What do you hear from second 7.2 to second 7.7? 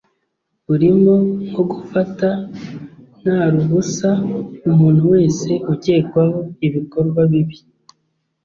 bibi